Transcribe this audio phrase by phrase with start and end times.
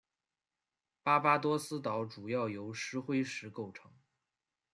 [1.03, 3.91] 巴巴多斯岛主要由石灰石构成。